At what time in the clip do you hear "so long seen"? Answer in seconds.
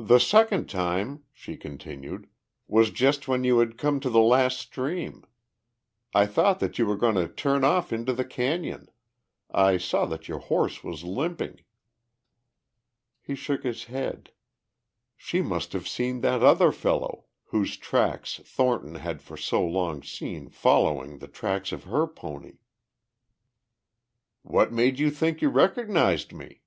19.36-20.48